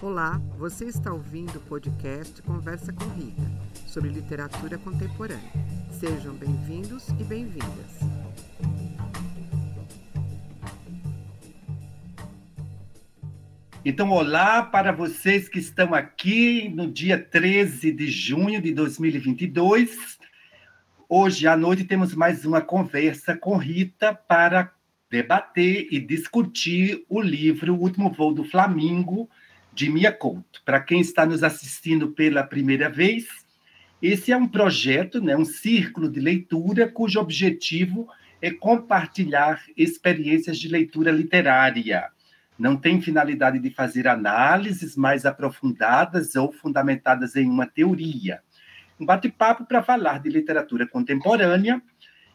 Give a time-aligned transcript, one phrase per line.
[0.00, 3.42] Olá, você está ouvindo o podcast Conversa com Rita,
[3.84, 5.50] sobre literatura contemporânea.
[5.90, 7.98] Sejam bem-vindos e bem-vindas.
[13.84, 20.16] Então, olá para vocês que estão aqui no dia 13 de junho de 2022.
[21.08, 24.72] Hoje à noite temos mais uma conversa com Rita para
[25.10, 29.28] debater e discutir o livro O Último Voo do Flamingo,
[29.78, 30.60] de Mia Couto.
[30.64, 33.28] Para quem está nos assistindo pela primeira vez,
[34.02, 38.08] esse é um projeto, né, um círculo de leitura cujo objetivo
[38.42, 42.08] é compartilhar experiências de leitura literária.
[42.58, 48.40] Não tem finalidade de fazer análises mais aprofundadas ou fundamentadas em uma teoria.
[48.98, 51.80] Um bate-papo para falar de literatura contemporânea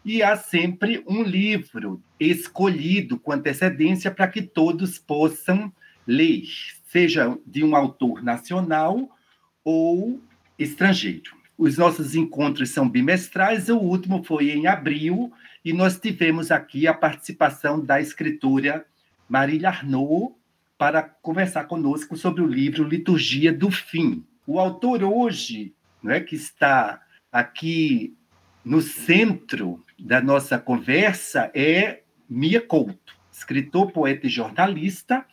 [0.05, 5.69] e há sempre um livro escolhido com antecedência para que todos possam
[6.07, 6.45] ler
[6.93, 9.09] seja de um autor nacional
[9.65, 10.21] ou
[10.59, 11.35] estrangeiro.
[11.57, 15.33] Os nossos encontros são bimestrais, o último foi em abril,
[15.65, 18.85] e nós tivemos aqui a participação da escritora
[19.27, 20.35] Marília Arnaud
[20.77, 24.23] para conversar conosco sobre o livro Liturgia do Fim.
[24.45, 25.73] O autor hoje,
[26.05, 28.15] é, que está aqui
[28.63, 35.25] no centro da nossa conversa, é Mia Couto, escritor, poeta e jornalista,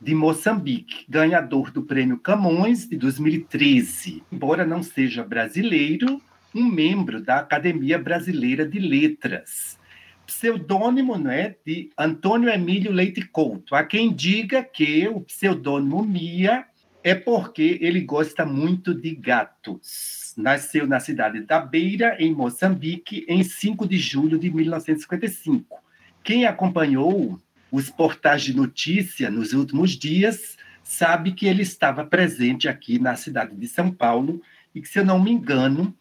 [0.00, 4.22] de Moçambique, ganhador do Prêmio Camões de 2013.
[4.30, 6.20] Embora não seja brasileiro,
[6.54, 9.78] um membro da Academia Brasileira de Letras.
[10.26, 13.74] Pseudônimo né, de Antônio Emílio Leite Couto.
[13.74, 16.66] Há quem diga que o pseudônimo Mia
[17.02, 20.34] é porque ele gosta muito de gatos.
[20.36, 25.78] Nasceu na cidade da Beira, em Moçambique, em 5 de julho de 1955.
[26.24, 27.38] Quem acompanhou
[27.70, 33.54] os portais de notícia nos últimos dias, sabe que ele estava presente aqui na cidade
[33.56, 34.40] de São Paulo
[34.74, 35.94] e que, se eu não me engano,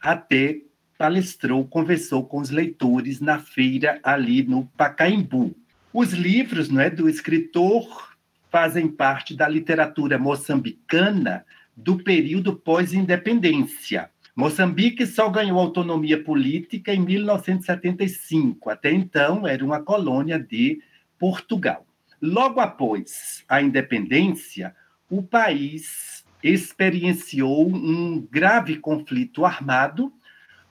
[0.00, 0.60] até
[0.96, 5.56] palestrou, conversou com os leitores na feira ali no Pacaembu.
[5.92, 8.16] Os livros não é, do escritor
[8.50, 11.44] fazem parte da literatura moçambicana
[11.76, 14.10] do período pós-independência.
[14.34, 18.70] Moçambique só ganhou autonomia política em 1975.
[18.70, 20.80] Até então, era uma colônia de
[21.18, 21.86] Portugal.
[22.20, 24.74] Logo após a independência,
[25.10, 30.12] o país experienciou um grave conflito armado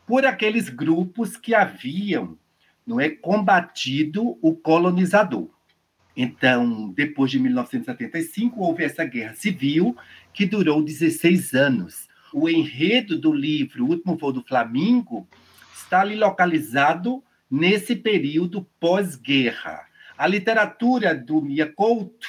[0.06, 2.38] por aqueles grupos que haviam
[2.88, 5.50] não é combatido o colonizador.
[6.16, 9.96] Então, depois de 1975, houve essa guerra civil
[10.34, 12.08] que durou 16 anos.
[12.34, 15.28] O enredo do livro O Último Voo do Flamingo
[15.76, 17.22] está ali localizado
[17.52, 19.87] nesse período pós-guerra.
[20.18, 22.28] A literatura do Mia Couto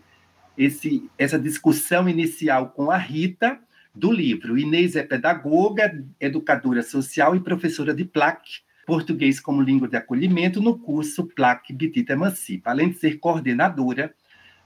[0.58, 3.60] esse, essa discussão inicial com a Rita
[3.94, 4.58] do livro.
[4.58, 10.78] Inês é pedagoga, educadora social e professora de PLAC, português como língua de acolhimento, no
[10.78, 14.14] curso PLAC Bitita Emancipa, além de ser coordenadora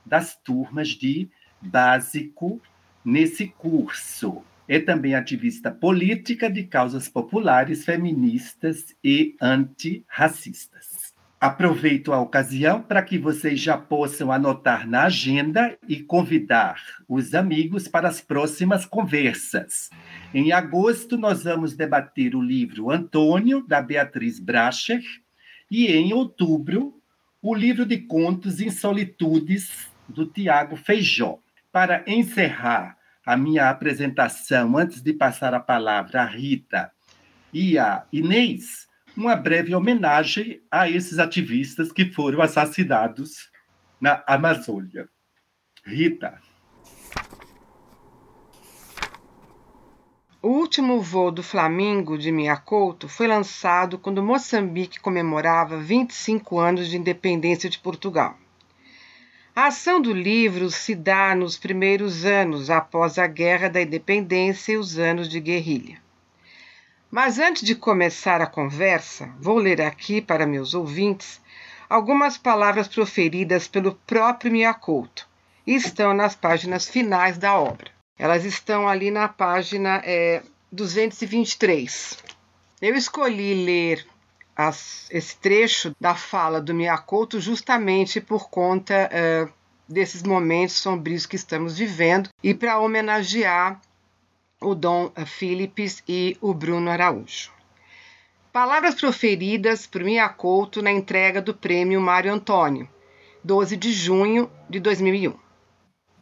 [0.05, 1.29] das turmas de
[1.61, 2.61] básico
[3.03, 4.43] nesse curso.
[4.67, 10.98] É também ativista política de causas populares, feministas e antirracistas.
[11.41, 17.87] Aproveito a ocasião para que vocês já possam anotar na agenda e convidar os amigos
[17.87, 19.89] para as próximas conversas.
[20.33, 25.01] Em agosto, nós vamos debater o livro Antônio, da Beatriz Bracher,
[25.71, 27.01] e, em outubro,
[27.41, 31.39] o livro de contos Em Solitudes, do Tiago Feijó.
[31.71, 36.91] Para encerrar a minha apresentação, antes de passar a palavra à Rita
[37.53, 38.88] e à Inês,
[39.19, 43.51] uma breve homenagem a esses ativistas que foram assassinados
[43.99, 45.09] na Amazônia.
[45.85, 46.41] Rita.
[50.41, 56.95] O último voo do Flamingo de Miacouto foi lançado quando Moçambique comemorava 25 anos de
[56.95, 58.37] independência de Portugal.
[59.53, 64.77] A ação do livro se dá nos primeiros anos após a Guerra da Independência e
[64.77, 66.08] os anos de guerrilha.
[67.11, 71.41] Mas antes de começar a conversa, vou ler aqui para meus ouvintes
[71.89, 75.27] algumas palavras proferidas pelo próprio Miacouto
[75.65, 77.89] e estão nas páginas finais da obra.
[78.17, 82.17] Elas estão ali na página é, 223.
[82.79, 84.05] Eu escolhi ler
[84.55, 89.47] as, esse trecho da fala do Miyakoto justamente por conta é,
[89.87, 93.81] desses momentos sombrios que estamos vivendo e para homenagear
[94.61, 97.49] o Dom Philips e o Bruno Araújo.
[98.51, 102.89] Palavras proferidas por Miyakoto na entrega do prêmio Mário Antônio,
[103.41, 105.33] 12 de junho de 2001.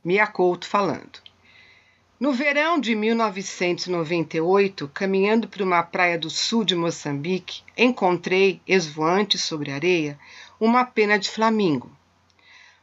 [0.06, 1.20] Miyakoto falando.
[2.20, 9.72] No verão de 1998, caminhando por uma praia do sul de Moçambique, encontrei, esvoante sobre
[9.72, 10.20] areia,
[10.60, 11.92] uma pena de flamingo.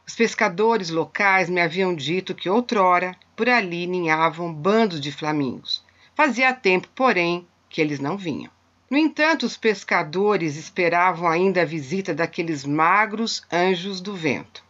[0.05, 5.83] Os pescadores locais me haviam dito que outrora por ali ninhavam bandos de flamingos.
[6.15, 8.51] Fazia tempo, porém, que eles não vinham.
[8.89, 14.63] No entanto, os pescadores esperavam ainda a visita daqueles magros anjos do vento.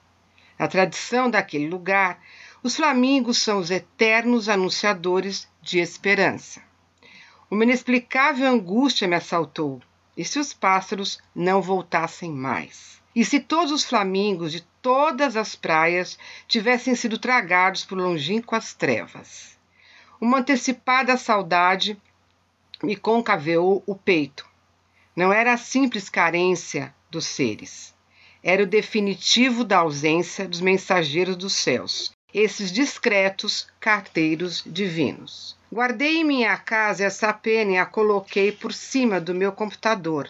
[0.58, 2.20] Na tradição daquele lugar,
[2.64, 6.62] os flamingos são os eternos anunciadores de esperança.
[7.52, 9.82] Uma inexplicável angústia me assaltou.
[10.18, 13.02] E se os pássaros não voltassem mais?
[13.16, 19.58] E se todos os flamingos de todas as praias tivessem sido tragados por longínquas trevas?
[20.20, 21.98] Uma antecipada saudade
[22.84, 24.46] me concaveou o peito.
[25.16, 27.96] Não era a simples carência dos seres.
[28.44, 35.58] Era o definitivo da ausência dos mensageiros dos céus, esses discretos carteiros divinos.
[35.74, 40.30] Guardei em minha casa essa pena e a coloquei por cima do meu computador.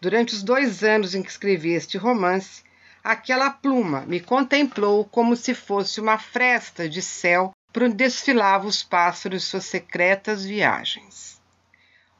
[0.00, 2.62] Durante os dois anos em que escrevi este romance,
[3.02, 8.82] aquela pluma me contemplou como se fosse uma fresta de céu por onde desfilavam os
[8.82, 11.40] pássaros suas secretas viagens.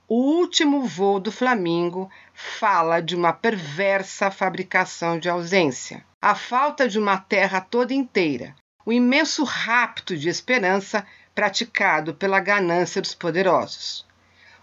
[0.09, 6.99] O último voo do Flamingo fala de uma perversa fabricação de ausência, a falta de
[6.99, 14.08] uma terra toda inteira, o imenso rapto de esperança praticado pela ganância dos poderosos.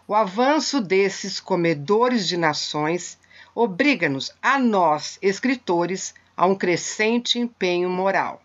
[0.07, 3.17] O avanço desses comedores de nações
[3.55, 8.43] obriga-nos, a nós, escritores, a um crescente empenho moral.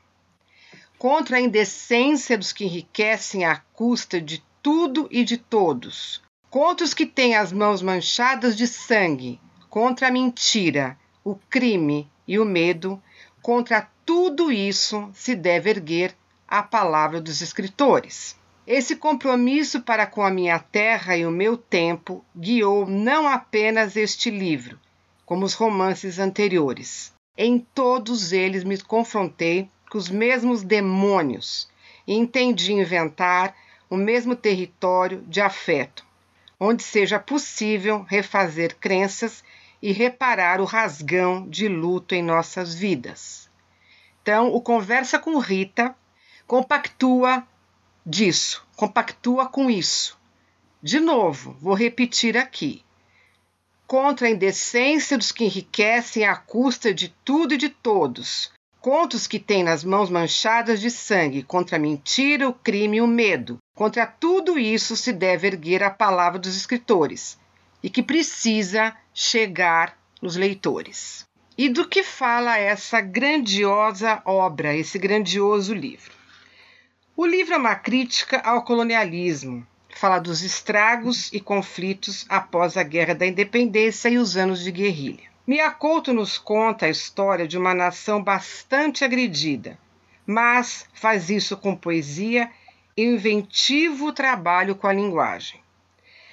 [0.96, 6.94] Contra a indecência dos que enriquecem à custa de tudo e de todos, contra os
[6.94, 13.02] que têm as mãos manchadas de sangue, contra a mentira, o crime e o medo,
[13.42, 16.16] contra tudo isso se deve erguer
[16.48, 18.39] a palavra dos escritores.
[18.72, 24.30] Esse compromisso para com a minha terra e o meu tempo guiou não apenas este
[24.30, 24.78] livro,
[25.26, 27.12] como os romances anteriores.
[27.36, 31.68] Em todos eles me confrontei com os mesmos demônios
[32.06, 33.56] e entendi inventar
[33.90, 36.06] o mesmo território de afeto,
[36.60, 39.42] onde seja possível refazer crenças
[39.82, 43.50] e reparar o rasgão de luto em nossas vidas.
[44.22, 45.92] Então, o Conversa com Rita
[46.46, 47.44] compactua
[48.04, 50.18] disso, compactua com isso.
[50.82, 52.82] De novo, vou repetir aqui.
[53.86, 59.26] Contra a indecência dos que enriquecem à custa de tudo e de todos, contra os
[59.26, 63.58] que têm nas mãos manchadas de sangue, contra a mentira, o crime e o medo.
[63.74, 67.38] Contra tudo isso se deve erguer a palavra dos escritores,
[67.82, 71.24] e que precisa chegar nos leitores.
[71.58, 76.19] E do que fala essa grandiosa obra, esse grandioso livro?
[77.22, 83.14] O livro é uma crítica ao colonialismo, fala dos estragos e conflitos após a Guerra
[83.14, 85.28] da Independência e os anos de guerrilha.
[85.46, 89.78] Miyakoto nos conta a história de uma nação bastante agredida,
[90.26, 92.50] mas faz isso com poesia
[92.96, 95.60] e inventivo trabalho com a linguagem.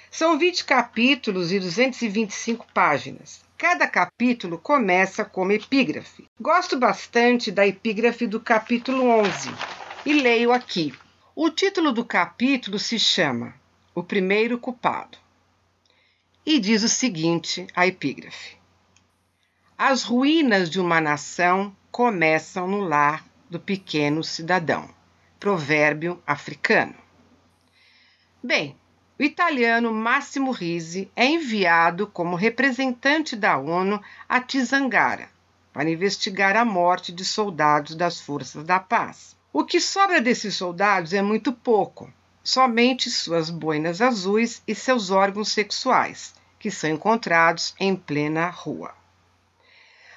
[0.09, 3.43] São 20 capítulos e 225 páginas.
[3.57, 6.29] Cada capítulo começa como epígrafe.
[6.39, 9.49] Gosto bastante da epígrafe do capítulo 11
[10.07, 10.93] e leio aqui.
[11.35, 13.53] O título do capítulo se chama
[13.93, 15.17] O Primeiro Culpado
[16.45, 18.55] e diz o seguinte: a epígrafe.
[19.77, 24.89] As ruínas de uma nação começam no lar do pequeno cidadão.
[25.37, 26.95] Provérbio africano.
[28.41, 28.77] Bem,
[29.19, 35.27] o italiano Massimo Risi é enviado como representante da ONU a Tizangara
[35.73, 39.36] para investigar a morte de soldados das forças da paz.
[39.53, 42.11] O que sobra desses soldados é muito pouco,
[42.43, 48.93] somente suas boinas azuis e seus órgãos sexuais, que são encontrados em plena rua.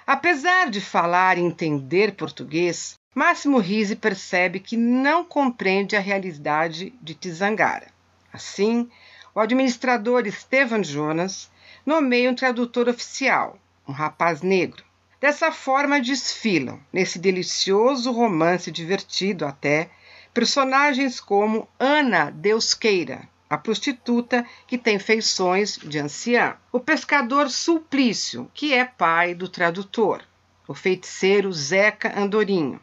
[0.07, 7.15] Apesar de falar e entender português, Máximo Risi percebe que não compreende a realidade de
[7.15, 7.89] Tizangara.
[8.33, 8.91] Assim,
[9.35, 11.51] o administrador Estevan Jonas
[11.87, 14.85] nomeia um tradutor oficial, um rapaz negro.
[15.21, 19.91] Dessa forma desfilam, nesse delicioso romance divertido até,
[20.33, 28.73] personagens como Ana Deusqueira, a prostituta que tem feições de anciã, o pescador Sulplício, que
[28.73, 30.25] é pai do tradutor,
[30.67, 32.81] o feiticeiro Zeca Andorinho,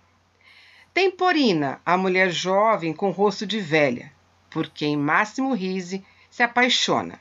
[0.93, 4.11] Temporina, a mulher jovem com rosto de velha,
[4.49, 7.19] por quem Máximo Rise se apaixona,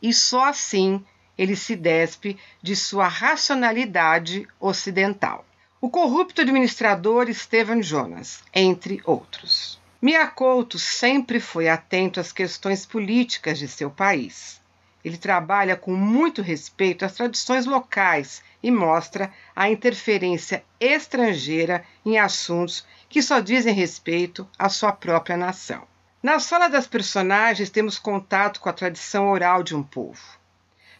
[0.00, 1.04] e só assim
[1.38, 5.46] ele se despe de sua racionalidade ocidental.
[5.80, 9.80] O corrupto administrador Stephen Jonas, entre outros.
[10.02, 14.60] Miyakoto sempre foi atento às questões políticas de seu país.
[15.04, 22.84] Ele trabalha com muito respeito às tradições locais e mostra a interferência estrangeira em assuntos
[23.08, 25.86] que só dizem respeito à sua própria nação.
[26.20, 30.37] Na sala das personagens temos contato com a tradição oral de um povo.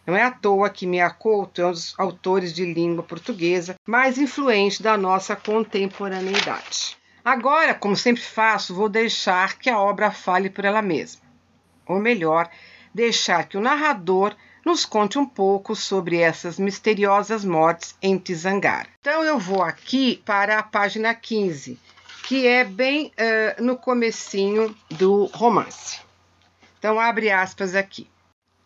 [0.09, 4.81] Não é à toa que Miyakoto é um dos autores de língua portuguesa mais influentes
[4.81, 6.97] da nossa contemporaneidade.
[7.23, 11.21] Agora, como sempre faço, vou deixar que a obra fale por ela mesma.
[11.85, 12.49] Ou melhor,
[12.91, 14.35] deixar que o narrador
[14.65, 18.89] nos conte um pouco sobre essas misteriosas mortes em Tizangara.
[19.01, 21.77] Então eu vou aqui para a página 15,
[22.27, 25.99] que é bem uh, no comecinho do romance.
[26.79, 28.09] Então, abre aspas aqui.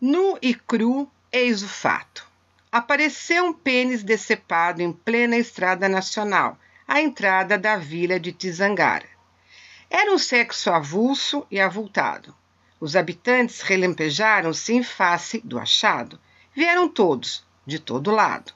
[0.00, 2.24] Nu e cru, eis o fato.
[2.70, 9.08] Apareceu um pênis decepado em plena estrada nacional, à entrada da vila de Tizangara.
[9.90, 12.32] Era um sexo avulso e avultado.
[12.78, 16.20] Os habitantes relempejaram-se em face do achado.
[16.54, 18.52] Vieram todos, de todo lado.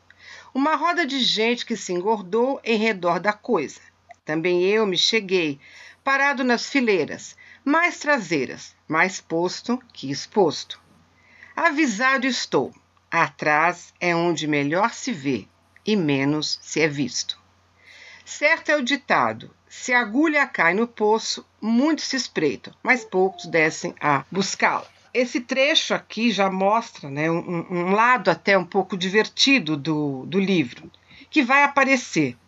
[0.55, 3.81] Uma roda de gente que se engordou em redor da coisa.
[4.25, 5.59] Também eu me cheguei,
[6.05, 10.81] parado nas fileiras, mais traseiras, mais posto que exposto.
[11.61, 12.73] Avisado estou,
[13.11, 15.45] atrás é onde melhor se vê
[15.85, 17.37] e menos se é visto.
[18.25, 23.45] Certo é o ditado: se a agulha cai no poço, muitos se espreitam, mas poucos
[23.47, 24.87] descem a buscá-la.
[25.13, 30.39] Esse trecho aqui já mostra né, um, um, lado até um pouco divertido do, do
[30.39, 30.89] livro,
[31.29, 32.39] que vai aparecer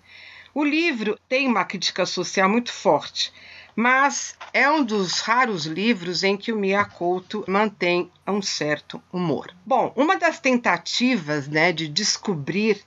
[0.52, 3.32] o livro tem uma crítica social muito forte,
[3.74, 9.54] mas é um dos raros livros em que o Miyakoto mantém um certo humor.
[9.64, 12.82] Bom, uma das tentativas né, de descobrir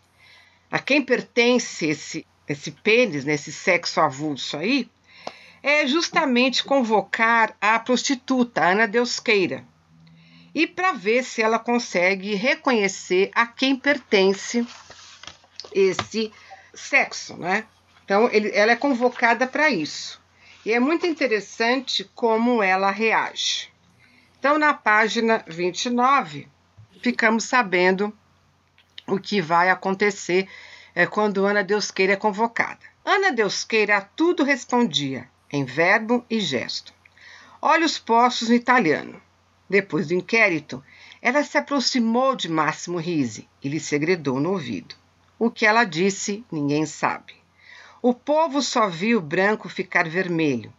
[0.69, 4.89] a quem pertence esse, esse pênis, né, sexo avulso aí,
[5.61, 9.63] é justamente convocar a prostituta Ana Deusqueira
[10.53, 14.65] e para ver se ela consegue reconhecer a quem pertence
[15.73, 16.31] esse
[16.73, 17.65] sexo, né?
[18.05, 20.21] Então, ele, ela é convocada para isso.
[20.65, 23.70] E é muito interessante como ela reage.
[24.39, 26.48] Então, na página 29,
[27.01, 28.17] ficamos sabendo
[29.05, 30.48] o que vai acontecer
[30.96, 32.79] é, quando Ana Deusqueira é convocada.
[33.03, 36.93] Ana Deusqueira a tudo respondia, em verbo e gesto.
[37.62, 39.22] Olhos postos no italiano.
[39.70, 40.84] Depois do inquérito,
[41.22, 44.96] ela se aproximou de Máximo Risi e lhe segredou no ouvido.
[45.38, 47.42] O que ela disse, ninguém sabe.
[48.05, 50.74] O povo só viu o branco ficar vermelho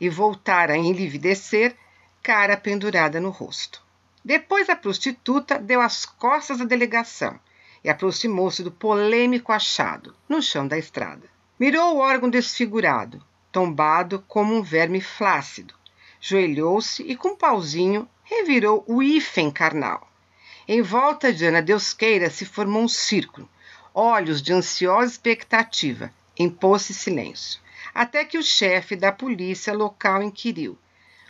[0.00, 1.76] e voltar a enlivedecer,
[2.22, 3.84] cara pendurada no rosto.
[4.24, 7.38] Depois a prostituta deu as costas à delegação
[7.84, 11.28] e aproximou-se do polêmico achado no chão da estrada.
[11.58, 13.22] Mirou o órgão desfigurado,
[13.52, 15.74] tombado como um verme flácido.
[16.18, 20.10] Joelhou-se e, com um pauzinho, revirou o hífen carnal.
[20.66, 23.46] Em volta de Ana Deusqueira se formou um círculo,
[23.92, 26.10] olhos de ansiosa expectativa,
[26.42, 27.60] impôs-se silêncio,
[27.94, 30.78] até que o chefe da polícia local inquiriu: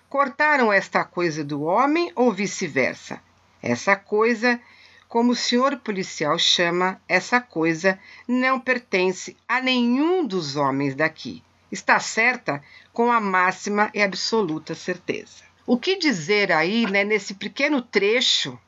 [0.08, 3.20] Cortaram esta coisa do homem ou vice-versa?
[3.62, 4.60] Essa coisa,
[5.08, 11.42] como o senhor policial chama, essa coisa não pertence a nenhum dos homens daqui.
[11.70, 12.62] Está certa
[12.92, 15.44] com a máxima e absoluta certeza.
[15.66, 18.58] O que dizer aí, né, nesse pequeno trecho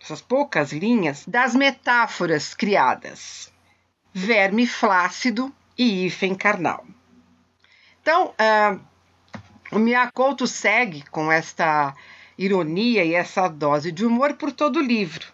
[0.00, 3.52] essas poucas linhas, das metáforas criadas.
[4.12, 6.84] verme flácido e hífen carnal.
[8.02, 8.80] Então, uh,
[9.72, 11.96] o Miyakoto segue com esta
[12.36, 15.32] ironia e essa dose de humor por todo o livro.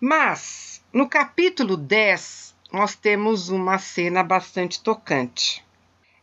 [0.00, 5.64] Mas, no capítulo 10, nós temos uma cena bastante tocante.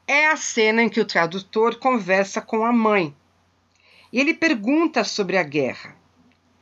[0.05, 3.15] É a cena em que o tradutor conversa com a mãe.
[4.11, 5.95] E ele pergunta sobre a guerra.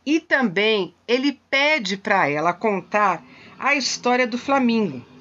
[0.05, 3.23] E também ele pede para ela contar
[3.57, 5.14] a história do Flamingo.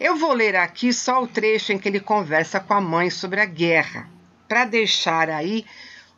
[0.00, 3.40] Eu vou ler aqui só o trecho em que ele conversa com a mãe sobre
[3.40, 4.08] a guerra,
[4.48, 5.64] para deixar aí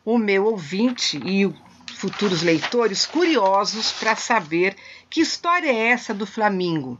[0.03, 1.55] o meu ouvinte e os
[1.93, 4.75] futuros leitores curiosos para saber
[5.09, 6.99] que história é essa do Flamingo,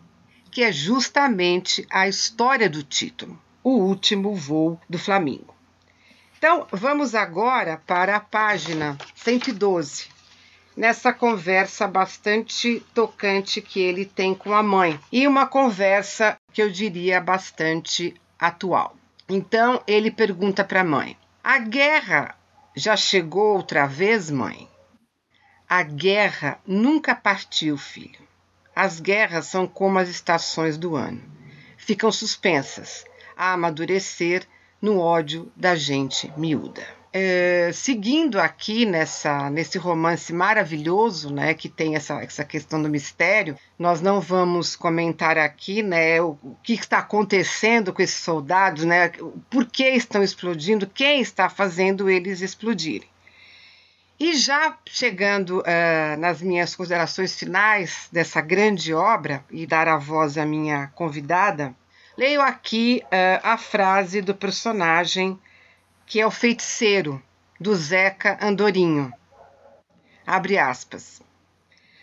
[0.51, 5.55] que é justamente a história do título, O Último Voo do Flamingo.
[6.37, 10.16] Então, vamos agora para a página 112
[10.77, 16.69] nessa conversa bastante tocante que ele tem com a mãe e uma conversa que eu
[16.69, 18.95] diria bastante atual.
[19.27, 22.37] Então ele pergunta para a mãe: A guerra
[22.75, 24.69] já chegou outra vez, mãe?
[25.67, 28.25] A guerra nunca partiu, filho.
[28.73, 31.21] As guerras são como as estações do ano.
[31.75, 33.03] Ficam suspensas
[33.35, 34.47] a amadurecer
[34.79, 36.96] no ódio da gente miúda.
[37.13, 43.57] É, seguindo aqui nessa, nesse romance maravilhoso, né, que tem essa, essa questão do mistério,
[43.79, 49.11] nós não vamos comentar aqui, né, o, o que está acontecendo com esses soldados, né,
[49.49, 53.07] por que estão explodindo, quem está fazendo eles explodirem.
[54.19, 60.39] E já chegando uh, nas minhas considerações finais dessa grande obra e dar a voz
[60.39, 61.73] à minha convidada,
[62.17, 65.39] leio aqui uh, a frase do personagem
[66.07, 67.21] que é o feiticeiro
[67.59, 69.11] do Zeca Andorinho.
[70.25, 71.21] Abre aspas.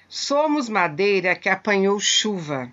[0.06, 2.70] Somos madeira que apanhou chuva.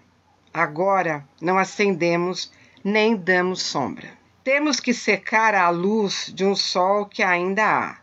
[0.53, 2.51] Agora não acendemos
[2.83, 4.09] nem damos sombra.
[4.43, 7.97] Temos que secar a luz de um sol que ainda há.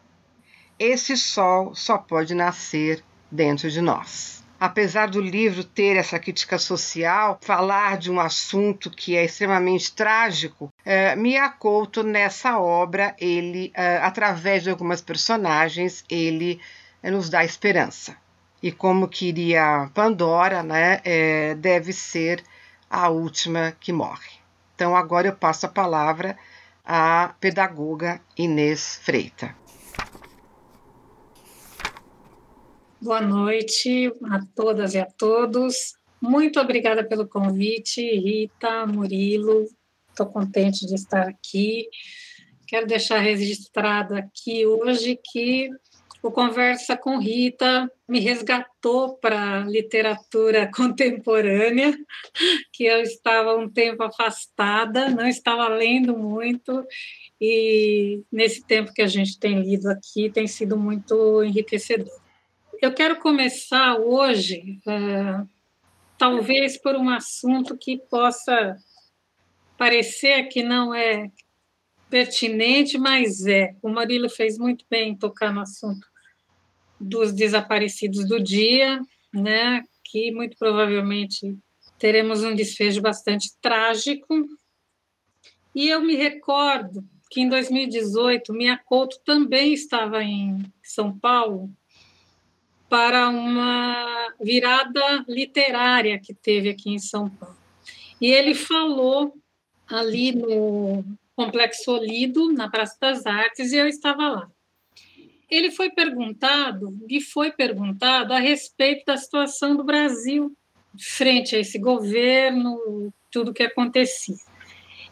[0.78, 7.38] Esse sol só pode nascer dentro de nós apesar do livro ter essa crítica social,
[7.40, 14.62] falar de um assunto que é extremamente trágico, é, Miyakoto nessa obra ele, é, através
[14.62, 16.58] de algumas personagens, ele
[17.02, 18.16] é, nos dá esperança.
[18.62, 22.42] E como queria Pandora, né, é, deve ser
[22.88, 24.30] a última que morre.
[24.74, 26.38] Então agora eu passo a palavra
[26.82, 29.54] à pedagoga Inês Freita.
[32.98, 35.98] Boa noite a todas e a todos.
[36.18, 39.66] Muito obrigada pelo convite, Rita, Murilo.
[40.18, 41.88] Estou contente de estar aqui.
[42.66, 45.70] Quero deixar registrado aqui hoje que
[46.20, 51.96] o Conversa com Rita me resgatou para literatura contemporânea,
[52.72, 56.84] que eu estava um tempo afastada, não estava lendo muito,
[57.40, 62.20] e nesse tempo que a gente tem lido aqui tem sido muito enriquecedor.
[62.82, 65.44] Eu quero começar hoje, é,
[66.18, 68.76] talvez por um assunto que possa
[69.78, 71.30] parecer que não é
[72.10, 73.74] pertinente, mas é.
[73.80, 76.06] O Marilo fez muito bem em tocar no assunto
[77.00, 79.00] dos desaparecidos do dia,
[79.32, 79.82] né?
[80.04, 81.56] Que muito provavelmente
[81.98, 84.46] teremos um desfecho bastante trágico.
[85.74, 91.70] E eu me recordo que em 2018 Minha Couto também estava em São Paulo
[92.88, 97.56] para uma virada literária que teve aqui em São Paulo.
[98.20, 99.34] E ele falou
[99.88, 104.50] ali no Complexo Olido, na Praça das Artes, e eu estava lá.
[105.50, 110.54] Ele foi perguntado, e foi perguntado a respeito da situação do Brasil
[110.98, 114.36] frente a esse governo, tudo que acontecia.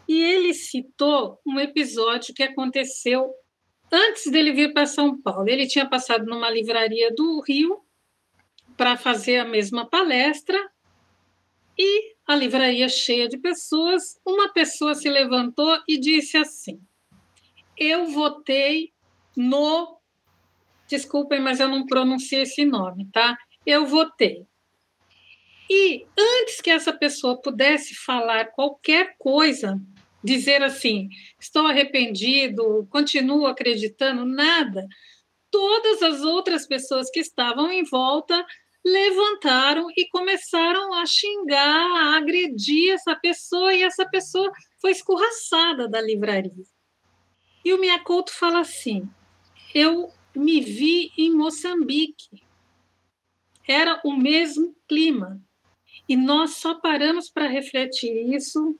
[0.07, 3.33] E ele citou um episódio que aconteceu
[3.91, 7.81] Antes dele vir para São Paulo, ele tinha passado numa livraria do Rio
[8.75, 10.57] para fazer a mesma palestra
[11.77, 16.81] e a livraria cheia de pessoas, uma pessoa se levantou e disse assim:
[17.77, 18.91] Eu votei
[19.35, 19.97] no.
[20.89, 23.37] Desculpem, mas eu não pronunciei esse nome, tá?
[23.65, 24.45] Eu votei.
[25.69, 29.79] E antes que essa pessoa pudesse falar qualquer coisa,
[30.23, 31.09] dizer assim,
[31.39, 34.87] estou arrependido, continuo acreditando, nada.
[35.51, 38.45] Todas as outras pessoas que estavam em volta
[38.87, 46.01] levantaram e começaram a xingar, a agredir essa pessoa, e essa pessoa foi escorraçada da
[46.01, 46.63] livraria.
[47.65, 49.09] E o Miyakoto fala assim:
[49.73, 52.41] eu me vi em Moçambique.
[53.67, 55.41] Era o mesmo clima.
[56.07, 58.79] E nós só paramos para refletir isso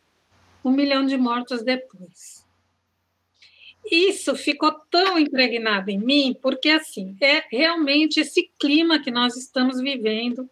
[0.63, 2.36] um milhão de mortos depois.
[3.89, 9.79] Isso ficou tão impregnado em mim, porque assim, é realmente esse clima que nós estamos
[9.79, 10.49] vivendo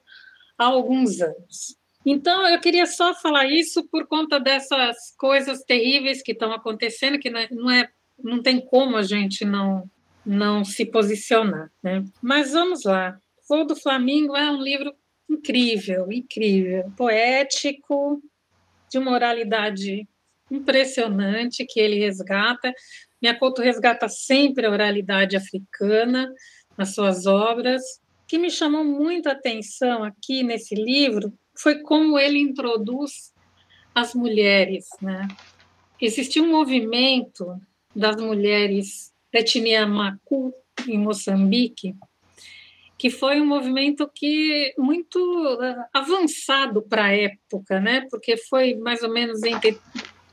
[0.57, 1.77] há alguns anos.
[2.05, 7.31] Então, eu queria só falar isso por conta dessas coisas terríveis que estão acontecendo, que
[7.31, 7.89] não, é,
[8.23, 9.89] não tem como a gente não,
[10.23, 11.71] não se posicionar.
[11.81, 12.03] Né?
[12.21, 13.17] Mas vamos lá.
[13.49, 14.93] Voo do Flamingo é um livro
[15.27, 18.21] incrível, incrível, poético,
[18.89, 20.07] de moralidade
[20.49, 22.71] impressionante que ele resgata.
[23.25, 26.31] Miyakoto resgata sempre a oralidade africana
[26.77, 27.81] nas suas obras.
[28.23, 33.33] O que me chamou muito a atenção aqui nesse livro foi como ele introduz
[33.95, 34.85] as mulheres.
[35.01, 35.27] Né?
[35.99, 37.59] Existiu um movimento
[37.95, 40.53] das mulheres da etnia Macu,
[40.87, 41.95] em Moçambique,
[42.95, 48.05] que foi um movimento que muito eh, avançado para a época, né?
[48.09, 49.79] Porque foi mais ou menos entre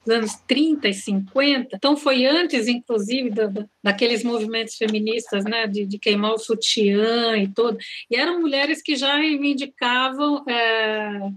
[0.05, 3.51] os anos 30 e 50, então foi antes, inclusive, da,
[3.83, 7.79] daqueles movimentos feministas, né, de, de, queimar o sutiã e tudo,
[8.11, 11.31] e eram mulheres que já reivindicavam é,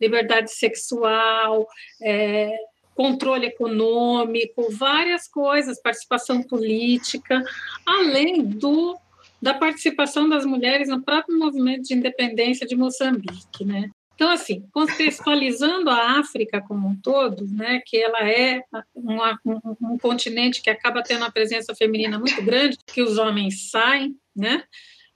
[0.00, 1.66] liberdade sexual,
[2.02, 2.56] é,
[2.94, 7.42] controle econômico, várias coisas, participação política,
[7.86, 8.96] além do
[9.42, 13.90] da participação das mulheres no próprio movimento de independência de Moçambique, né?
[14.14, 18.62] Então, assim, contextualizando a África como um todo, né, que ela é
[18.94, 23.70] um, um, um, continente que acaba tendo uma presença feminina muito grande, que os homens
[23.70, 24.64] saem, né,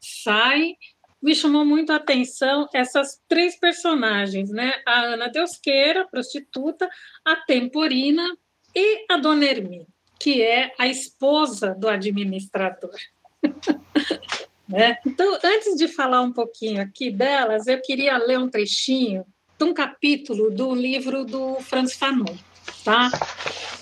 [0.00, 0.76] saem,
[1.22, 6.88] me chamou muito a atenção essas três personagens, né, a Ana Deusqueira, prostituta,
[7.24, 8.36] a Temporina
[8.74, 9.86] e a Dona Hermine,
[10.18, 12.94] que é a esposa do administrador.
[14.68, 14.98] Né?
[15.06, 19.24] Então, antes de falar um pouquinho aqui delas, eu queria ler um trechinho
[19.58, 22.36] de um capítulo do livro do Franz Fanon,
[22.84, 23.10] tá?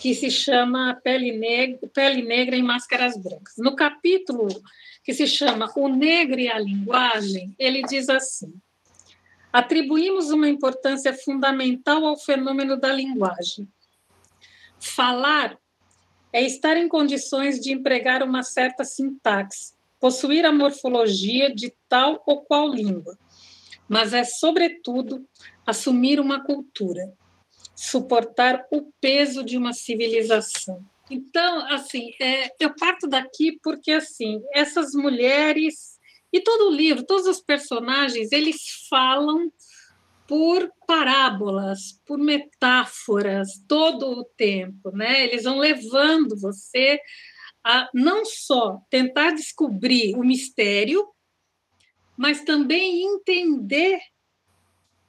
[0.00, 3.54] que se chama Pele Negra, Pele Negra em Máscaras Brancas.
[3.58, 4.46] No capítulo
[5.02, 8.54] que se chama O Negro e a Linguagem, ele diz assim:
[9.52, 13.68] atribuímos uma importância fundamental ao fenômeno da linguagem.
[14.78, 15.58] Falar
[16.32, 19.75] é estar em condições de empregar uma certa sintaxe,
[20.06, 23.18] possuir a morfologia de tal ou qual língua,
[23.88, 25.26] mas é, sobretudo,
[25.66, 27.12] assumir uma cultura,
[27.74, 30.80] suportar o peso de uma civilização.
[31.10, 35.98] Então, assim, é, eu parto daqui porque, assim, essas mulheres
[36.32, 39.50] e todo o livro, todos os personagens, eles falam
[40.28, 45.24] por parábolas, por metáforas todo o tempo, né?
[45.24, 47.00] Eles vão levando você
[47.66, 51.04] a não só tentar descobrir o mistério,
[52.16, 53.98] mas também entender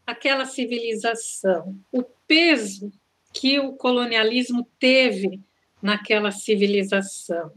[0.07, 2.91] aquela civilização, o peso
[3.31, 5.39] que o colonialismo teve
[5.79, 7.51] naquela civilização.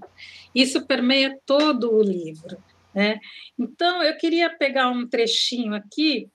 [0.54, 2.62] Isso permeia todo o livro.
[2.94, 3.18] Né?
[3.58, 6.28] Então, eu queria pegar um trechinho aqui,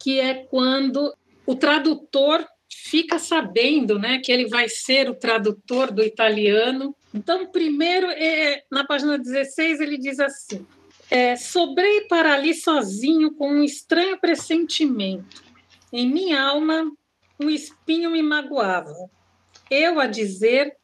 [0.00, 1.14] que é quando
[1.46, 6.94] o tradutor fica sabendo né, que ele vai ser o tradutor do italiano.
[7.12, 10.66] Então, primeiro, é, na página 16, ele diz assim:
[11.10, 15.42] é, Sobrei para ali sozinho com um estranho pressentimento.
[15.92, 16.90] Em minha alma,
[17.40, 18.94] um espinho me magoava.
[19.70, 20.76] Eu, a dizer,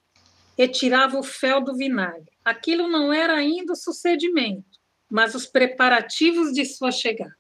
[0.57, 2.31] retirava o fel do vinagre.
[2.45, 4.79] Aquilo não era ainda o sucedimento,
[5.11, 7.35] mas os preparativos de sua chegada.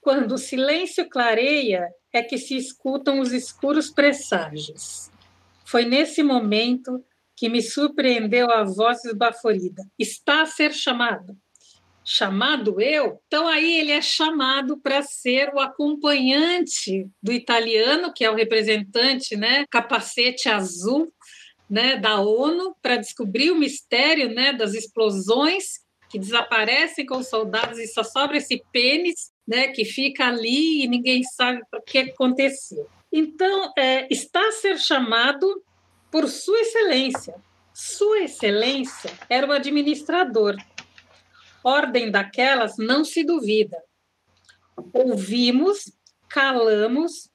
[0.00, 5.10] Quando o silêncio clareia, é que se escutam os escuros presságios.
[5.64, 7.04] Foi nesse momento
[7.40, 9.82] que me surpreendeu a voz esbaforida.
[9.98, 11.34] Está a ser chamado.
[12.04, 13.18] Chamado eu?
[13.26, 19.36] Então aí ele é chamado para ser o acompanhante do italiano, que é o representante,
[19.36, 21.10] né, capacete azul,
[21.68, 27.78] né, da ONU, para descobrir o mistério, né, das explosões que desaparecem com os soldados
[27.78, 32.86] e só sobra esse pênis né, que fica ali e ninguém sabe o que aconteceu.
[33.10, 35.64] Então, é, está a ser chamado
[36.10, 37.34] por Sua Excelência.
[37.72, 40.56] Sua Excelência era o administrador.
[41.62, 43.76] Ordem daquelas não se duvida.
[44.92, 45.92] Ouvimos,
[46.28, 47.30] calamos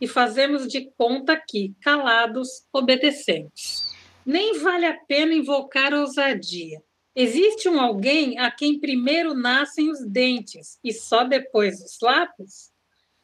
[0.00, 3.94] e fazemos de conta que, calados, obedecemos.
[4.24, 6.82] Nem vale a pena invocar ousadia.
[7.14, 12.70] Existe um alguém a quem primeiro nascem os dentes e só depois os lábios?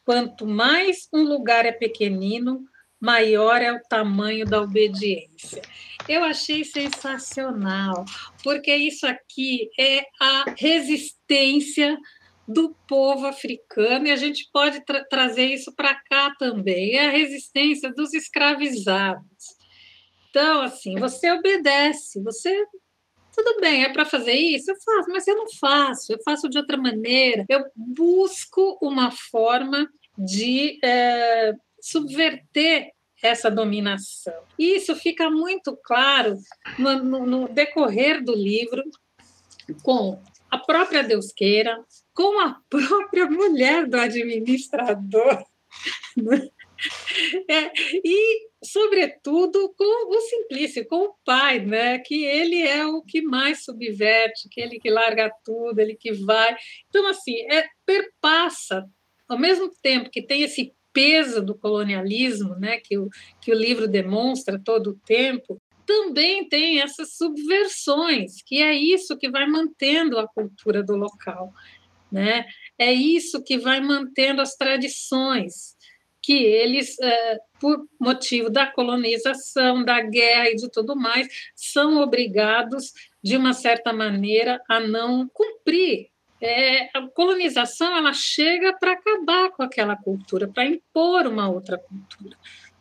[0.05, 2.65] Quanto mais um lugar é pequenino,
[3.03, 5.61] maior é o tamanho da obediência.
[6.09, 8.05] Eu achei sensacional,
[8.45, 11.99] porque isso aqui é a resistência
[12.47, 17.11] do povo africano, e a gente pode tra trazer isso para cá também, é a
[17.11, 19.57] resistência dos escravizados.
[20.31, 22.65] Então, assim, você obedece, você
[23.35, 24.71] tudo bem, é para fazer isso?
[24.71, 27.47] Eu faço, mas eu não faço, eu faço de outra maneira.
[27.49, 29.89] Eu busco uma forma
[30.19, 34.35] de é, subverter essa dominação.
[34.59, 36.39] Isso fica muito claro
[36.79, 38.83] no, no, no decorrer do livro,
[39.83, 45.45] com a própria Deusqueira, com a própria mulher do administrador.
[46.17, 46.49] Né?
[47.49, 47.73] É,
[48.05, 51.99] e, sobretudo, com o Simplício, com o pai, né?
[52.01, 56.57] que ele é o que mais subverte, que ele que larga tudo, ele que vai.
[56.89, 58.85] Então, assim, é, perpassa,
[59.29, 62.79] ao mesmo tempo que tem esse peso do colonialismo, né?
[62.79, 63.09] que, o,
[63.41, 69.31] que o livro demonstra todo o tempo, também tem essas subversões, que é isso que
[69.31, 71.53] vai mantendo a cultura do local.
[72.11, 72.47] Né?
[72.79, 75.77] É isso que vai mantendo as tradições
[76.23, 81.27] que eles, é, por motivo da colonização, da guerra e de tudo mais,
[81.57, 86.12] são obrigados, de uma certa maneira, a não cumprir.
[86.45, 92.37] É, a colonização ela chega para acabar com aquela cultura, para impor uma outra cultura.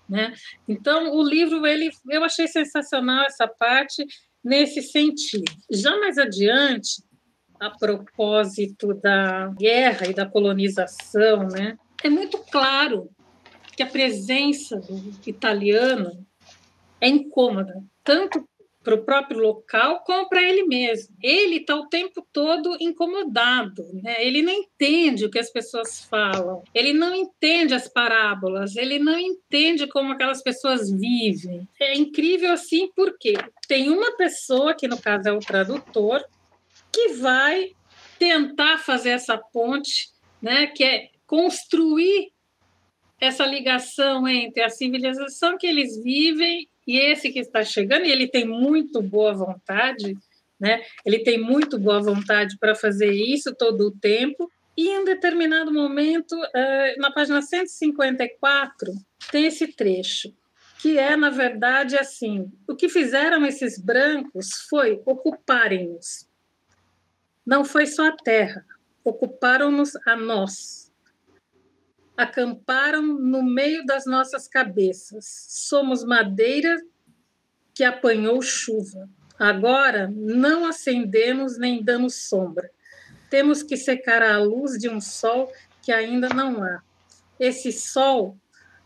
[0.10, 0.34] Né?
[0.68, 4.04] Então, o livro, ele, eu achei sensacional essa parte
[4.44, 5.44] nesse sentido.
[5.70, 7.04] Já mais adiante,
[7.60, 11.78] a propósito da guerra e da colonização, né?
[12.04, 13.12] É muito claro
[13.78, 16.26] que a presença do italiano
[17.00, 18.44] é incômoda, tanto
[18.84, 21.16] para o próprio local como para ele mesmo.
[21.22, 24.16] Ele está o tempo todo incomodado, né?
[24.20, 29.18] ele não entende o que as pessoas falam, ele não entende as parábolas, ele não
[29.18, 31.68] entende como aquelas pessoas vivem.
[31.80, 33.34] É incrível assim porque
[33.68, 36.24] tem uma pessoa, que no caso é o tradutor,
[36.92, 37.72] que vai
[38.18, 40.10] tentar fazer essa ponte,
[40.42, 40.68] né?
[40.68, 42.32] que é construir
[43.20, 48.28] essa ligação entre a civilização que eles vivem e esse que está chegando, e ele
[48.28, 50.18] tem muito boa vontade,
[50.60, 50.84] né?
[51.06, 54.52] Ele tem muito boa vontade para fazer isso todo o tempo.
[54.76, 58.92] E em um determinado momento, eh, na página 154,
[59.32, 60.34] tem esse trecho,
[60.80, 66.28] que é, na verdade, assim: o que fizeram esses brancos foi ocuparem-nos.
[67.46, 68.66] Não foi só a terra,
[69.06, 70.81] ocuparam-nos a nós
[72.22, 75.26] acamparam no meio das nossas cabeças.
[75.50, 76.78] Somos madeira
[77.74, 79.10] que apanhou chuva.
[79.40, 82.70] Agora não acendemos nem damos sombra.
[83.30, 86.84] Temos que secar a luz de um sol que ainda não há.
[87.40, 88.38] Esse sol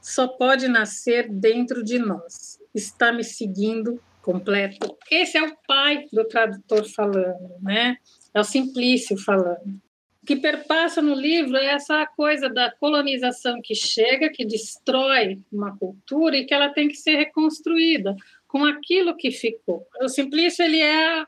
[0.01, 2.57] só pode nascer dentro de nós.
[2.73, 4.97] Está me seguindo completo.
[5.11, 7.97] Esse é o pai do tradutor falando, né?
[8.33, 9.81] É o Simplício falando
[10.25, 16.35] que perpassa no livro é essa coisa da colonização que chega, que destrói uma cultura
[16.35, 18.15] e que ela tem que ser reconstruída
[18.47, 19.85] com aquilo que ficou.
[20.01, 21.27] O Simplício ele é a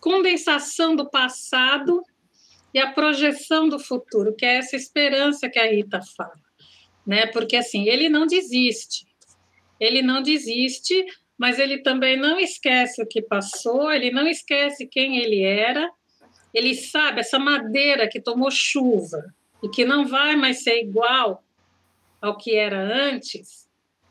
[0.00, 2.02] condensação do passado
[2.72, 6.40] e a projeção do futuro, que é essa esperança que a Rita fala,
[7.06, 7.26] né?
[7.26, 9.06] Porque assim, ele não desiste.
[9.78, 11.04] Ele não desiste,
[11.36, 15.90] mas ele também não esquece o que passou, ele não esquece quem ele era
[16.54, 21.42] ele sabe essa madeira que tomou chuva e que não vai mais ser igual
[22.20, 23.68] ao que era antes,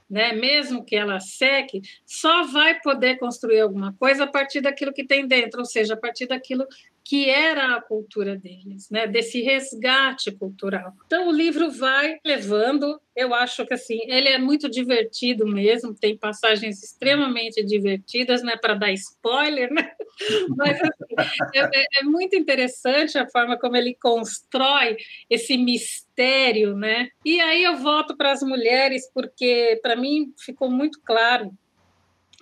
[0.10, 0.34] né?
[0.34, 5.26] Mesmo que ela seque, só vai poder construir alguma coisa a partir daquilo que tem
[5.26, 6.68] dentro, ou seja, a partir daquilo
[7.06, 9.06] que era a cultura deles, né?
[9.06, 10.94] Desse resgate cultural.
[11.06, 16.18] Então o livro vai levando, eu acho que assim, ele é muito divertido mesmo, tem
[16.18, 19.92] passagens extremamente divertidas, né, para dar spoiler, né?
[20.56, 24.96] Mas assim, é, é, é, muito interessante a forma como ele constrói
[25.30, 27.10] esse mistério, né?
[27.26, 31.52] E aí eu volto para as mulheres porque para mim ficou muito claro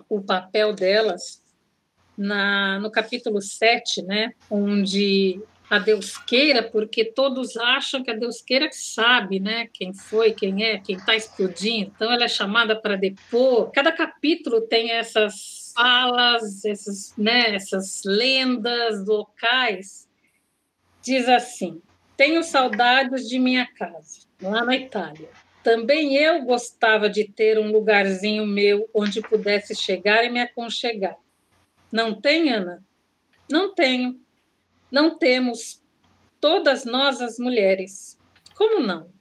[0.07, 1.41] o papel delas
[2.21, 8.41] na, no capítulo 7, né, onde a Deus queira, porque todos acham que a Deus
[8.41, 11.91] queira que sabe, né, quem foi, quem é, quem está explodindo.
[11.95, 13.71] Então ela é chamada para depor.
[13.71, 20.07] Cada capítulo tem essas falas, essas, né, essas lendas locais.
[21.01, 21.81] Diz assim:
[22.17, 25.29] Tenho saudades de minha casa, lá na Itália.
[25.63, 31.15] Também eu gostava de ter um lugarzinho meu onde pudesse chegar e me aconchegar.
[31.91, 32.83] Não tem, Ana?
[33.49, 34.19] Não tenho.
[34.91, 35.81] Não temos.
[36.39, 38.17] Todas nós, as mulheres.
[38.55, 39.11] Como não?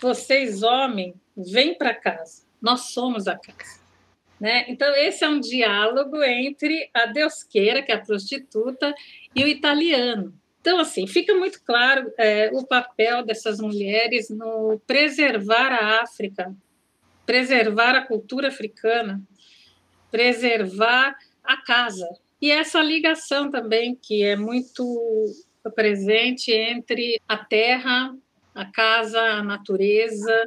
[0.00, 2.44] Vocês, homens, vêm para casa.
[2.60, 3.80] Nós somos a casa.
[4.40, 4.64] Né?
[4.68, 8.92] Então, esse é um diálogo entre a deusqueira, que é a prostituta,
[9.34, 10.34] e o italiano.
[10.60, 16.54] Então, assim, fica muito claro é, o papel dessas mulheres no preservar a África,
[17.24, 19.20] preservar a cultura africana,
[20.10, 22.08] preservar a casa.
[22.40, 25.26] E essa ligação também, que é muito
[25.74, 28.14] presente entre a terra,
[28.54, 30.44] a casa, a natureza,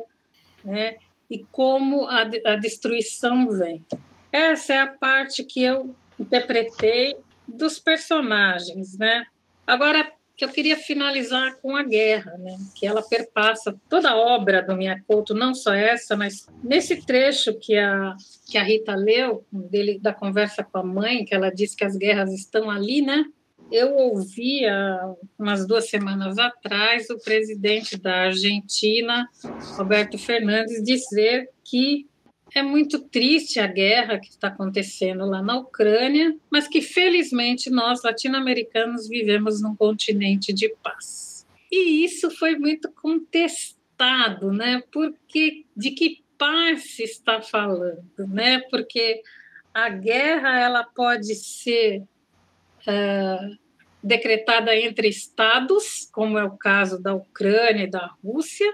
[0.63, 0.97] né?
[1.29, 3.84] e como a, a destruição vem.
[4.31, 7.15] Essa é a parte que eu interpretei
[7.47, 9.25] dos personagens, né?
[9.65, 12.57] Agora, que eu queria finalizar com a guerra, né?
[12.75, 17.77] que ela perpassa toda a obra do Miyakoto, não só essa, mas nesse trecho que
[17.77, 18.15] a,
[18.49, 21.95] que a Rita leu, dele, da conversa com a mãe, que ela disse que as
[21.95, 23.25] guerras estão ali, né?
[23.71, 29.27] Eu ouvi há umas duas semanas atrás o presidente da Argentina,
[29.75, 32.07] Roberto Fernandes, dizer que
[32.53, 38.03] é muito triste a guerra que está acontecendo lá na Ucrânia, mas que felizmente nós
[38.03, 41.45] latino-americanos vivemos num continente de paz.
[41.71, 44.84] E isso foi muito contestado, né?
[44.91, 48.60] Porque de que paz se está falando, né?
[48.69, 49.21] Porque
[49.73, 52.03] a guerra ela pode ser
[52.88, 53.58] uh,
[54.01, 58.71] decretada entre estados, como é o caso da Ucrânia e da Rússia,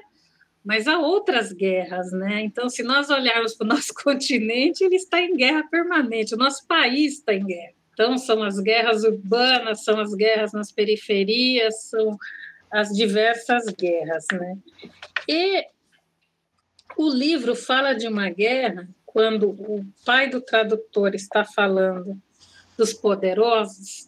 [0.63, 2.41] mas há outras guerras, né?
[2.41, 6.65] Então, se nós olharmos para o nosso continente, ele está em guerra permanente, o nosso
[6.67, 7.73] país está em guerra.
[7.93, 12.17] Então, são as guerras urbanas, são as guerras nas periferias, são
[12.71, 14.57] as diversas guerras, né?
[15.27, 15.65] E
[16.97, 22.21] o livro fala de uma guerra quando o pai do tradutor está falando
[22.77, 24.07] dos poderosos,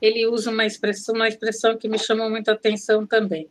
[0.00, 3.50] ele usa uma expressão, uma expressão que me chamou muita atenção também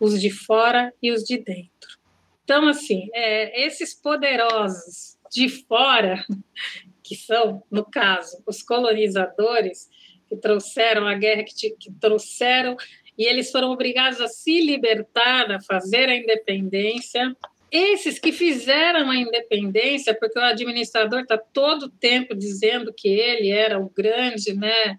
[0.00, 2.00] os de fora e os de dentro.
[2.42, 6.24] Então, assim, é, esses poderosos de fora,
[7.04, 9.88] que são, no caso, os colonizadores,
[10.28, 12.76] que trouxeram a guerra, que, que trouxeram,
[13.18, 17.36] e eles foram obrigados a se libertar, a fazer a independência.
[17.70, 23.50] Esses que fizeram a independência, porque o administrador está todo o tempo dizendo que ele
[23.50, 24.98] era o grande né,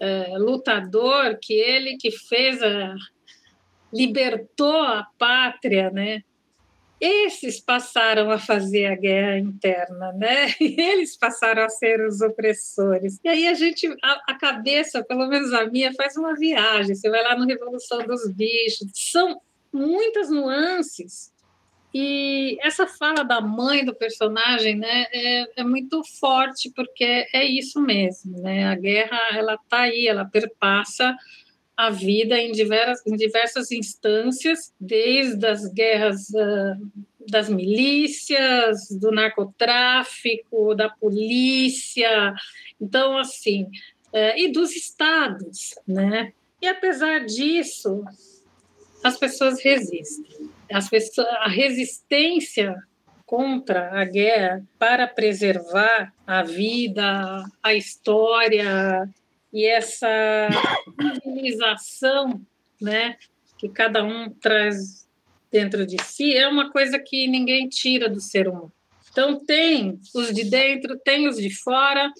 [0.00, 2.94] é, lutador, que ele que fez a,
[3.92, 6.22] libertou a pátria, né?
[7.00, 10.54] Esses passaram a fazer a guerra interna, né?
[10.60, 13.18] Eles passaram a ser os opressores.
[13.24, 16.94] E aí a gente, a, a cabeça, pelo menos a minha, faz uma viagem.
[16.94, 18.88] Você vai lá no Revolução dos Bichos.
[18.94, 19.40] São
[19.72, 21.32] muitas nuances
[21.94, 27.80] e essa fala da mãe do personagem, né, é, é, muito forte porque é isso
[27.80, 28.66] mesmo, né?
[28.68, 31.14] A guerra ela tá aí, ela perpassa
[31.82, 36.92] a vida em diversas, em diversas instâncias, desde as guerras uh,
[37.28, 42.32] das milícias, do narcotráfico, da polícia,
[42.80, 46.32] então, assim, uh, e dos estados, né?
[46.60, 48.04] E apesar disso,
[49.02, 50.50] as pessoas resistem.
[50.70, 52.76] As pessoas, a resistência
[53.26, 59.08] contra a guerra para preservar a vida, a história
[59.52, 60.48] e essa
[61.22, 62.40] civilização,
[62.80, 63.16] né,
[63.58, 65.06] que cada um traz
[65.50, 68.72] dentro de si, é uma coisa que ninguém tira do ser humano.
[69.10, 72.10] Então tem os de dentro, tem os de fora,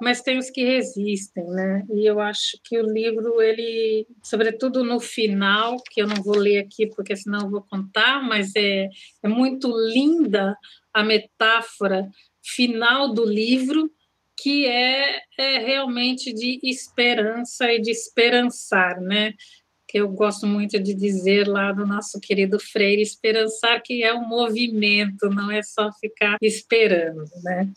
[0.00, 1.86] mas tem os que resistem, né?
[1.90, 6.58] E eu acho que o livro ele, sobretudo no final, que eu não vou ler
[6.58, 8.90] aqui porque senão eu vou contar, mas é,
[9.22, 10.54] é muito linda
[10.92, 12.06] a metáfora
[12.42, 13.90] final do livro
[14.36, 19.34] que é, é realmente de esperança e de esperançar, né?
[19.86, 24.26] Que eu gosto muito de dizer lá do nosso querido Freire, esperançar que é um
[24.26, 27.70] movimento, não é só ficar esperando, né?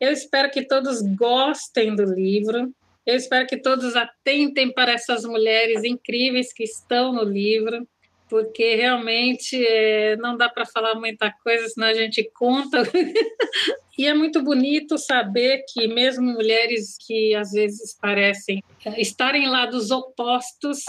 [0.00, 2.74] Eu espero que todos gostem do livro,
[3.06, 7.86] eu espero que todos atentem para essas mulheres incríveis que estão no livro,
[8.30, 12.84] porque realmente é, não dá para falar muita coisa, senão a gente conta.
[13.98, 18.62] e é muito bonito saber que, mesmo mulheres que às vezes parecem
[18.96, 20.84] estarem lá dos opostos,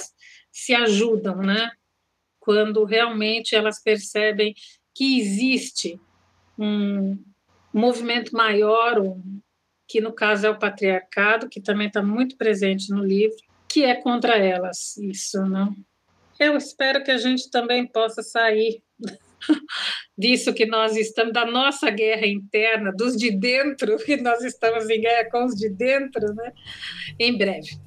[0.51, 1.71] se ajudam, né?
[2.39, 4.53] Quando realmente elas percebem
[4.93, 5.99] que existe
[6.59, 7.17] um
[7.73, 8.97] movimento maior,
[9.87, 13.37] que no caso é o patriarcado, que também está muito presente no livro,
[13.67, 15.75] que é contra elas, isso, não?
[16.41, 18.81] Eu espero que a gente também possa sair
[20.17, 25.01] disso que nós estamos, da nossa guerra interna, dos de dentro, que nós estamos em
[25.01, 26.51] guerra com os de dentro, né?
[27.19, 27.79] em breve.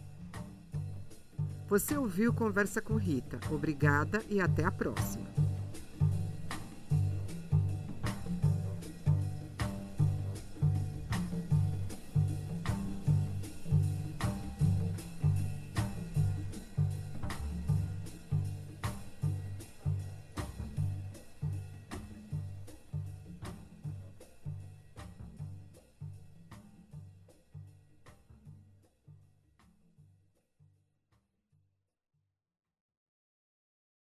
[1.69, 3.41] Você ouviu Conversa com Rita.
[3.51, 5.27] Obrigada e até a próxima.